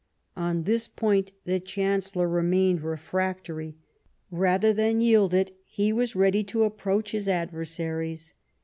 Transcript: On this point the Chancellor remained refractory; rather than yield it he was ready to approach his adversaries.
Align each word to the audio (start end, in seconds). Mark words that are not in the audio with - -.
On 0.35 0.63
this 0.63 0.87
point 0.87 1.31
the 1.45 1.59
Chancellor 1.59 2.27
remained 2.27 2.81
refractory; 2.81 3.75
rather 4.31 4.73
than 4.73 4.99
yield 4.99 5.31
it 5.31 5.55
he 5.63 5.93
was 5.93 6.15
ready 6.15 6.43
to 6.45 6.63
approach 6.63 7.11
his 7.11 7.27
adversaries. 7.29 8.33